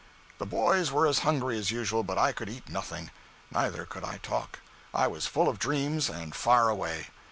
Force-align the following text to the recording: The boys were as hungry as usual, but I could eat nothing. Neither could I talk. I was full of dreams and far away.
The 0.39 0.47
boys 0.47 0.91
were 0.91 1.05
as 1.05 1.19
hungry 1.19 1.59
as 1.59 1.69
usual, 1.69 2.01
but 2.01 2.17
I 2.17 2.31
could 2.31 2.49
eat 2.49 2.67
nothing. 2.67 3.11
Neither 3.51 3.85
could 3.85 4.03
I 4.03 4.17
talk. 4.17 4.57
I 4.95 5.05
was 5.05 5.27
full 5.27 5.47
of 5.47 5.59
dreams 5.59 6.09
and 6.09 6.33
far 6.33 6.69
away. 6.69 7.09